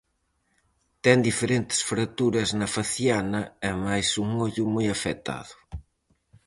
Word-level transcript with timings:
Ten 1.03 1.17
diferentes 1.29 1.79
fracturas 1.89 2.49
na 2.59 2.67
faciana 2.75 3.41
e 3.67 3.69
mais 3.85 4.07
un 4.23 4.29
ollo 4.47 4.65
moi 4.73 4.87
afectado. 4.95 5.53